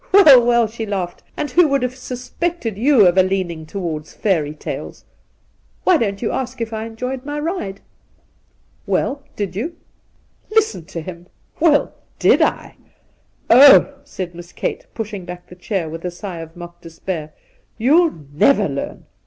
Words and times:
* 0.09 0.11
Well, 0.11 0.43
well,' 0.43 0.65
she 0.67 0.87
laughed,' 0.87 1.21
who 1.53 1.67
would 1.67 1.83
have 1.83 1.95
suspected 1.95 2.75
you 2.75 3.05
of 3.05 3.19
a 3.19 3.21
leaning 3.21 3.67
towards 3.67 4.15
fairy 4.15 4.55
tales? 4.55 5.05
Why 5.83 5.97
don't 5.97 6.23
you 6.23 6.31
ask 6.31 6.59
if 6.59 6.73
I 6.73 6.85
enjoyed 6.87 7.23
my 7.23 7.39
ride 7.39 7.81
?''Well, 8.87 9.21
did 9.35 9.55
you 9.55 9.75
?''Listen 10.55 10.85
to 10.85 11.01
him! 11.01 11.27
Well, 11.59 11.93
did 12.17 12.41
I? 12.41 12.77
Oh,' 13.47 13.93
said 14.03 14.33
Miss 14.33 14.51
Kate, 14.53 14.87
pushing 14.95 15.23
back 15.23 15.47
her 15.51 15.55
chair 15.55 15.87
with 15.87 16.03
a 16.03 16.09
sigh 16.09 16.39
of 16.39 16.55
mock 16.55 16.81
despair, 16.81 17.33
* 17.55 17.77
you'll 17.77 18.11
never 18.33 18.67
learn 18.67 19.05